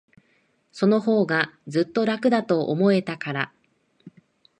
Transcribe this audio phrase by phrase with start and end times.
[0.71, 3.53] そのほうが、ずっと楽だと思えたから。